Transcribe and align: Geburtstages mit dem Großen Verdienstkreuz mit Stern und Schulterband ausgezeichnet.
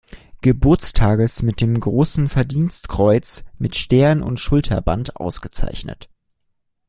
Geburtstages 0.41 1.43
mit 1.43 1.61
dem 1.61 1.79
Großen 1.79 2.27
Verdienstkreuz 2.27 3.43
mit 3.59 3.75
Stern 3.75 4.23
und 4.23 4.39
Schulterband 4.39 5.15
ausgezeichnet. 5.17 6.09